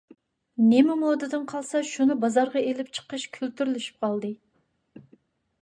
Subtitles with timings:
[0.69, 4.33] نېمە مودىدىن قالسا شۇنى بازارغا ئېلىپ چىقىش كۈلتۈرلىشىپ قالدى.